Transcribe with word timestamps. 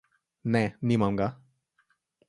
Ne, 0.55 0.63
nimam 0.81 1.15
ga. 1.21 1.29